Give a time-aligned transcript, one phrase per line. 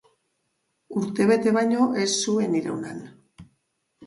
[1.01, 3.05] Urtebete baino ez zuen iraun han.